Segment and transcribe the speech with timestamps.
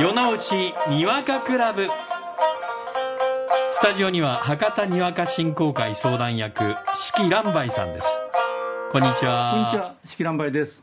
[0.00, 0.54] 夜直し
[0.88, 1.86] にわかクラブ
[3.70, 8.08] スタジオには博多にわか振興会相談役四季蘭梅さんです
[8.92, 10.76] こんにちはこんにちは、四季蘭梅です。
[10.78, 10.82] よ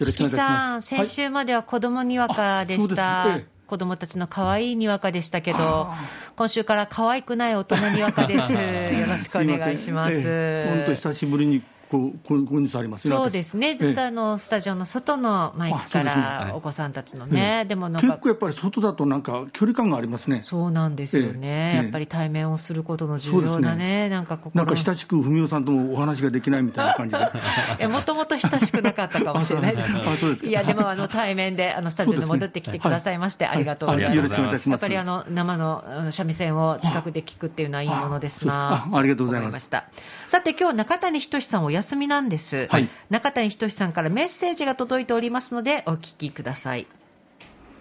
[0.00, 0.82] ろしくお願。
[0.82, 3.22] 先週までは子供にわかでした。
[3.22, 5.88] あそうですええ子供たちの可愛いにわかでしたけど、
[6.36, 8.38] 今週から可愛くない大人にわかです。
[8.52, 10.12] よろしくお願いします。
[10.12, 13.16] いませんええ本当久しぶりにこうこうこういうニュースありますね。
[13.16, 17.64] そうですね、ずっとあのスタジオの外のマイクからお子さんたちのね、ええ。
[17.64, 20.42] でもなんか結構やっぱり外だとなんか距離感がありますね。
[20.42, 21.82] そうなんですよね、ええ。
[21.84, 27.30] やっぱり対面をすることの重要なねね、なんか心なんのか親しく文雄さんともお話ができないみたいな感じで。
[27.78, 29.76] えもともと親しくなかったかもしれない。
[29.76, 30.02] ですね。
[30.06, 30.48] あそうですか。
[30.48, 34.16] いや、でもあの対面であのスタジオに戻ってきてくださいまして、ありがとうございはいます。
[34.16, 34.82] よろしくお願いいたします。
[34.82, 38.72] やっぱりあの生の三味線を近くで聞くっていうのはいいものですな。
[38.72, 39.84] ああありがとうございました。
[40.28, 42.68] さて今日中谷仁さんお休みなんです。
[42.70, 42.88] はい。
[43.10, 46.86] 中谷仁さんからメッセージが届いておりますのでお聞きください。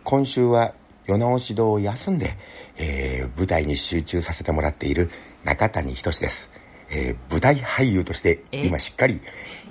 [0.04, 0.74] 今週は
[1.06, 2.38] 世直し堂を休んで、
[2.78, 5.10] えー舞台に集中させてもらっている
[5.44, 6.50] 中谷仁です、
[6.90, 9.22] えー舞台俳優としてえ今しっかり、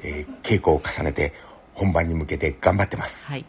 [0.03, 1.35] えー稽古を重ねて
[1.75, 3.27] 本番に向けて頑張ってます。
[3.27, 3.45] はい。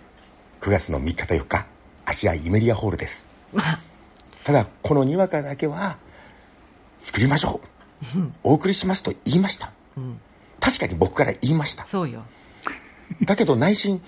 [0.60, 1.68] 9月の3日と4日
[2.06, 3.28] 芦屋イメリアホールです。
[3.54, 3.80] まあ、
[4.44, 5.98] ただこのにわかだけは
[7.00, 7.68] 作りましょう。
[8.44, 9.72] お送りしますと言いました、
[10.66, 12.24] 確かに僕から言いましたそうよ。
[13.24, 14.02] だけど内心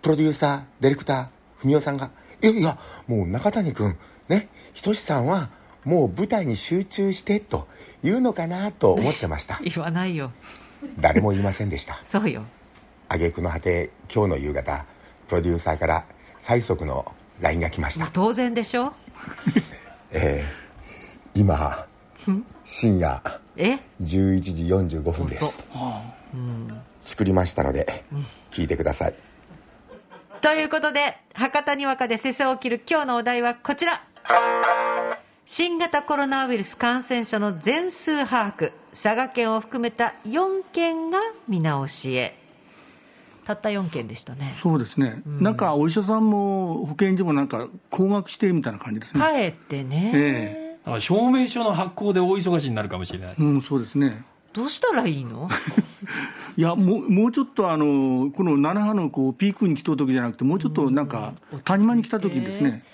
[0.00, 1.26] プロデューサーディレクター
[1.62, 3.96] 文雄さんが「いやいやもう中谷君
[4.28, 5.50] ね仁さんは
[5.84, 7.66] もう舞台に集中して」と
[8.04, 10.30] 言うのかなと思ってました 言わないよ。
[11.00, 12.44] 誰も言いませんでしたそうよ。
[13.08, 14.84] 挙句の果て今日の夕方
[15.28, 16.04] プロデューサーから
[16.38, 18.92] 最速の LINE が来ました当然でしょ
[20.12, 21.86] えー今
[22.64, 25.64] 深夜え？11時45分で遅す
[27.00, 28.04] 作りましたので
[28.50, 29.14] 聞いてください。
[30.40, 34.04] ということで、博多にわかで世相を切る今日のお題はこちら。
[35.46, 41.18] 新型コロナウイルス感染者の全数把握、佐賀県を含めた4県が
[41.48, 42.36] 見直しへ。
[43.44, 44.56] たった4県でしたね。
[44.62, 45.22] そうですね。
[45.26, 49.20] なんかお医者さんも保健所もなんか高額してみたいな感じですね。
[49.20, 53.34] 帰ってね、えだから証明書の発行で大忙しになるかもしれない。
[53.38, 54.24] うん、そうですね。
[54.52, 55.48] どうしたらいいの？
[56.56, 61.32] いやもうもうちょっとあのこの7波のこうピークに来た時じゃなくて、もうちょっとなんか、
[61.64, 62.84] 谷間に来た時にですね、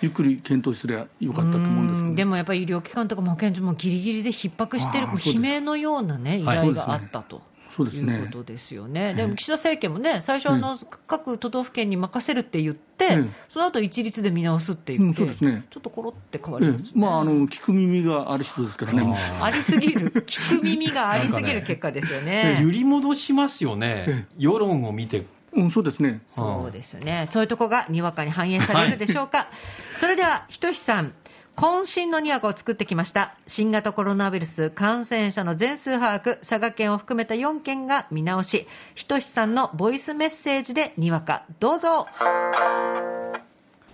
[0.00, 7.36] ゆっくり検討すればよかったと思うんですけど、うんでもやっぱり医療機関とかも保健所もギリギリで逼迫してる、悲鳴のようなね、依はい頼があったと。
[7.36, 7.40] そう
[7.84, 8.14] ですね。
[8.14, 10.76] いうことですよね、でも岸田政権もね、最初あの、
[11.06, 13.24] 各都道府県に任せるって言って、ええ。
[13.48, 15.64] その後一律で見直すって言って、うんそうですね。
[15.70, 22.60] ちょっところって変わええりますよね、まあ、あの聞く耳がある人ですからね、ありすぎる、 聞く耳がありすぎる結果ですよね。
[22.62, 24.26] 揺り戻しますよね。
[24.38, 25.24] 世論を見て。
[25.52, 27.26] うん、そうですね、そうですね。
[27.28, 29.48] そういうとこがにわかに反映されるでしょうか。
[29.96, 31.12] それでは、ひとしさん、
[31.60, 33.34] 渾身のにわかを作ってきました。
[33.46, 42.06] 新型コロナウイルス感染者の全数把握、佐賀県を含めた4県が見直し、ひとしさんのボイスメッセージでにわか、どうぞ。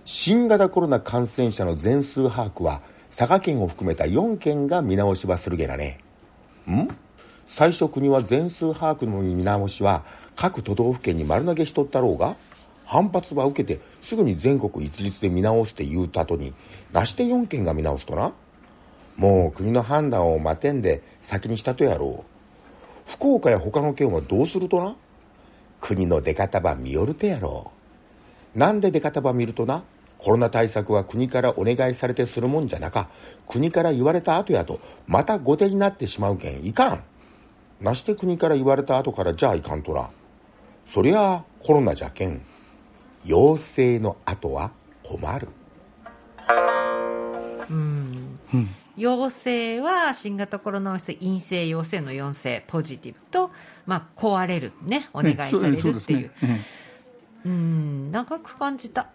[0.05, 2.79] 新型コロナ感染者の全数把握は
[3.13, 5.99] 佐賀県を含めた4県が見直しはするげなね
[6.71, 6.87] ん？
[7.47, 10.05] 最初国は全数把握の見直しは
[10.37, 12.37] 各都道府県に丸投げしとったろうが
[12.87, 16.55] 反発は受けてすぐに全国一律で見直すって言うた後に
[16.91, 18.33] なして4県が見直すとな
[19.15, 24.95] もう国の判断を待てんで先にしたとやろう福岡や他の県はどうするとな
[25.79, 27.77] 国の出方ば見よるとやろう
[28.57, 29.83] なんで出方ば見るとな、
[30.17, 33.07] コロナ対策は国からお願いされてするもんじゃなか、
[33.47, 37.03] 国から言われた後やと、また後手になってしまうけん、いかん。
[37.81, 40.09] なして国から言われた後からじゃあいかんとな。
[40.91, 42.41] そりゃあコロナじゃけん。
[43.27, 44.71] 陽性の後は
[45.03, 45.49] 困る。
[48.95, 53.51] 陽性は新型コロナウイルス陰性、陽性の陽性、ポジティブと、
[53.85, 56.31] まあ、壊れる、ね、お願いされるっていう。
[56.41, 56.47] そ
[57.45, 59.09] うん、長く感じた。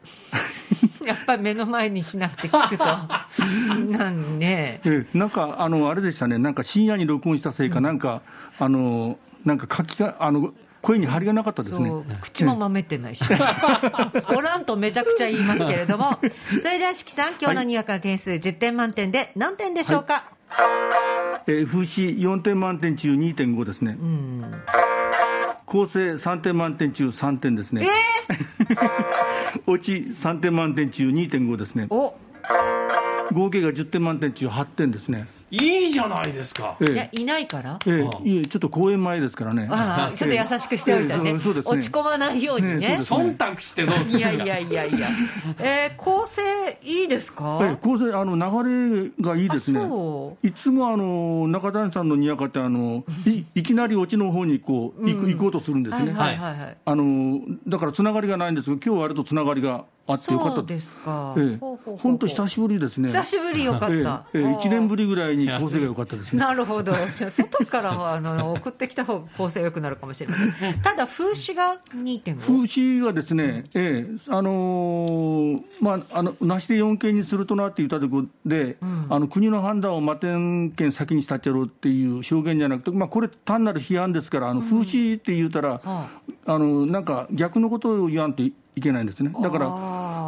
[1.05, 2.85] やっぱり目の前にしなくて聞くと。
[3.99, 4.81] なんね。
[4.85, 8.20] ええなんかあのあれでしたね、なんか深夜に録音したせいか、なんか、
[8.58, 11.90] あのなんか書きがあの声に張りがなかったですね。
[12.20, 13.25] 口もまめってないし、
[14.37, 16.19] おらんとめちゃくちゃ言いますけれども、
[16.61, 20.25] それでは、しきさん、今日のにわかの点数、10点満点で何点でしょうか、
[21.46, 23.96] えー風刺4点満点中2.5ですね。
[25.67, 27.87] 構成3点満点中3点ですね。
[29.67, 31.87] 落ち3点満点中2.5ですね。
[31.90, 32.14] お
[33.32, 35.26] 合計が10点満点中8点ですね。
[35.55, 36.79] いいじゃないですか。
[36.81, 39.69] いや、いないからええああいえ、ちょっと公演前ですからね。
[39.71, 45.09] ああ、ちょっと優しくしておいたねええそうですね落ち込まないようにね忖度してどうするいやいやいやいや。
[45.59, 46.41] えー、構成
[46.83, 47.59] いいですか？
[47.63, 48.35] ええ構成、あの、
[48.65, 50.47] 流れがいいですねあそう。
[50.47, 56.13] いつもあの、中谷さんのにやかって、あの、いいきなりオチの方にこう、行く行こうとするんですね。
[56.13, 56.77] はいはいはいはい。
[56.83, 61.35] あの、だからつながりがないんですけど、今日は割とつながりがあってよかったそうですか。
[61.39, 63.09] ええ本当久しぶりですね。
[63.09, 63.87] 久しぶりよかった。
[64.35, 66.41] ええええ1年ぶりぐらいに構成が良かったですね。
[66.41, 66.95] なるほど。
[67.31, 70.81] 外からはあの送ってきた方が構成良くなるかもしれません。
[70.83, 72.39] ただ、風刺が2.5。
[72.41, 86.09] 風刺がですね、ええあのーまあ、あの、なしで4件にするとなって言ったところで、んあの国の判断を摩天権先にしたっちゃろうっていう表現じゃなくて、まあ、これ、単なる批判ですから、あの風刺って言うたら、あ
[86.45, 88.43] あのなんか逆のことを言わんと
[88.77, 89.31] いけないんですね。
[89.31, 89.69] だかあら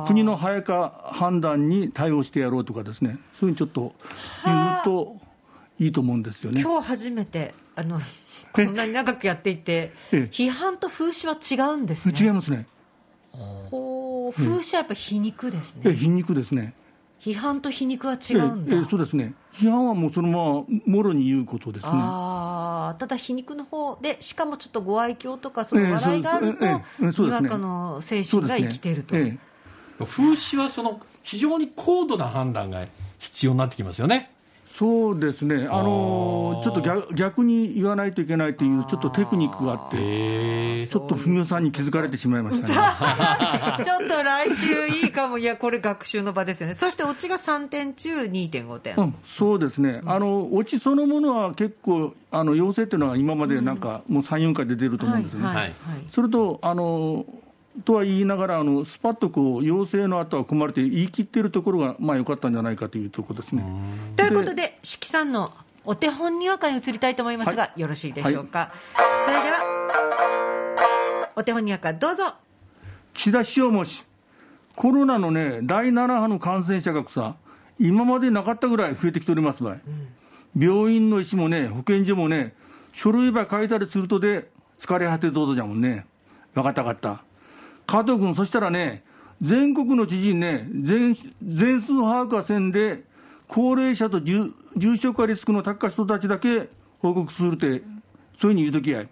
[0.05, 3.95] ー国の早か判断に対応してやろうとかですね、そういうふうにちょっと
[4.45, 5.17] 言うと
[5.79, 6.61] いいと思うんですよね。
[6.63, 8.01] 今日初めて、あの、
[8.53, 12.15] こんなに長くやっていて、ええ批判と風刺は違うんですね。
[12.19, 12.67] 違いますね。
[13.31, 15.83] ほう風刺はやっぱ皮肉ですね。
[15.87, 16.75] え皮肉ですね。
[17.25, 18.77] 批判と皮肉は違えうんだ。
[18.77, 19.35] えそうですね。
[19.55, 21.91] 批判はもうそのままもろに言うことですね。
[21.93, 26.73] ああ、ただ皮肉の方で、しかもちょっとご愛嬌とか、そのええ笑いがあると、ええ
[27.05, 29.17] ええそうですねにわかの精神が生きてると。
[30.05, 32.87] 風刺はその非常に高度な判断が
[33.19, 34.34] 必要になってきますよね。
[34.75, 35.69] えそうですね。
[35.71, 40.65] あのちょっと逆逆に言わないといけないというちょっとテクニックがあって。
[40.87, 42.75] ちょっと文雄さんに気づかれてしまいましたね。
[43.85, 45.39] ちょっと来週いいかも。
[45.39, 46.75] いや、これ学習の場ですよね。
[46.75, 48.97] そしてオチが3点中2.5点。
[48.97, 55.45] うん、そうですね、あのオチそのものは結構、あの陽性っていうのは今までなんか、もう3、4回で出ると思うんですね。
[55.45, 55.75] はい、はい、はい
[56.11, 57.25] それと、あの
[57.85, 63.65] とは言いながら、あのスパッとこう陽性の後は組まれて言い切ってるところが、まあ良かったんじゃないかというところですね。
[64.17, 65.53] ということで、四季さんの
[65.85, 68.73] お手本にわかに移りたいと思いますが、よろしいでしょうか？
[69.25, 72.35] それでは、お手本にわかどうぞ。
[73.13, 74.05] 岸田首相もし、
[74.77, 77.37] コロナのね、第7波の感染者がさ、
[77.79, 79.81] 今までなかったぐらい増えてきておりますばい、
[80.57, 82.55] 病院の医師もね、保健所もね、
[82.93, 84.49] 書類ば書いたりするとで、
[84.79, 86.07] 疲れ果てどうぞじゃもんね。
[86.55, 87.25] わかったわかった。
[87.87, 89.05] 加藤君、そしたらね、
[89.43, 93.03] 全国の知事にね、全全数把握はせんで、
[93.49, 96.69] 高齢者と重重症化リスクの高い人たちだけ
[97.01, 97.83] 報告するって、そういう
[98.39, 99.05] ふうに言うときや。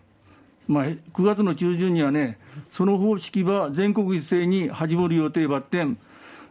[0.68, 2.38] まあ、9月の中旬にはね、
[2.70, 5.98] その方式は全国一斉に始まる予定ばってん、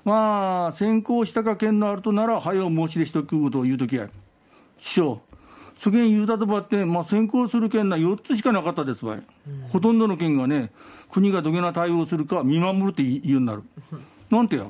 [0.03, 4.09] まあ、先行したか県のあるとなら、早う申し出しておくことを言うときや。
[4.77, 5.21] 師匠、
[5.81, 9.24] そげん言うたとばって、まあ、先行する県な4つしかなかったですばい、
[9.69, 10.69] ほとんどの県がね、
[11.10, 13.63] 国がどげな対応するか見守るって言うようになる。
[14.30, 14.68] なんてや？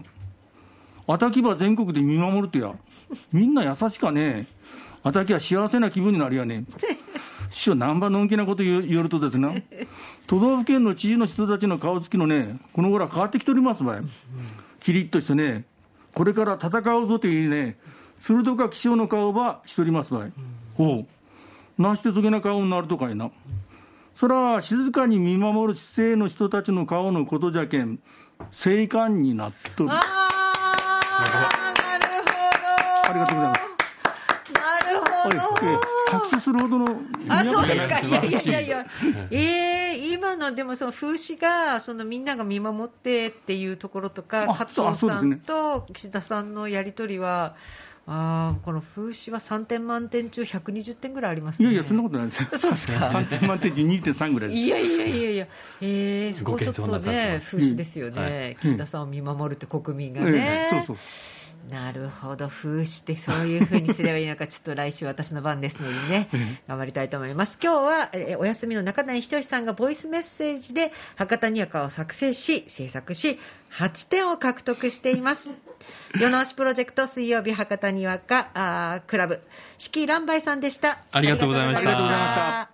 [1.07, 2.73] あたきば全国で見守るってや。
[3.33, 4.47] みんな優しかね。
[5.03, 6.63] あたきは幸せな気分になるやね。
[7.51, 9.65] 師匠、難波のんきなこと言う言うとですね、
[10.27, 14.01] 都道府県の知事の人たちの顔つきのね、この頃は変わってきておりますばい。
[14.79, 15.65] キリッとしてね、
[16.13, 17.77] これから戦うぞというね、
[18.21, 20.33] 鋭か気象の顔ばしておりますばい。
[20.77, 21.07] ほ
[21.79, 21.81] う。
[21.81, 23.31] なしてそげな顔になるとかいな。
[24.15, 27.99] そら、静かに見守る姿勢の人たちの顔のことじゃけん、
[28.51, 29.89] 静観になっとる。
[29.91, 29.99] あー、
[31.23, 32.35] なるほ
[33.05, 33.09] ど。
[33.09, 33.61] ありがとうございます。
[34.53, 35.39] なるほど。
[35.39, 37.99] はい、ええ拍手するほどのあ、そうですか。
[38.01, 38.85] いやいやいやいや。
[39.31, 39.37] え
[39.95, 47.55] え今のでもその風刺が、そのみんなが見守ってっていうところとか、あ加そうあ藤さんそうですねと岸田さんのやりとりは、
[48.13, 51.69] ああ、この風刺は3点満点中120点ぐらいありますね。
[51.69, 52.49] いやいや、そんなことないですよ。
[52.57, 54.59] そうですか？3点満点中2.3ぐらいです。
[54.59, 55.47] いやいやいやいや、
[55.79, 60.67] ええそこちょっとね、風刺ですよね、はい岸田さんを見守るって国民がえね。
[60.67, 60.97] えそうそう。
[61.69, 66.29] なるほど、風刺ってそういうふうにすればいいのか、ちょっと来週私の番ですのでね、
[66.67, 67.57] 頑張りたいと思います。
[67.61, 73.39] 今日は、えーお休みの中谷仁さんがボイスメッセージで博多にわかを作成し、制作し、
[73.71, 75.55] 8点を獲得しています。
[76.19, 79.41] 世直しプロジェクト水曜日博多にわかあークラブ、
[79.77, 82.70] 四季乱梅さんでしたありがとうございました。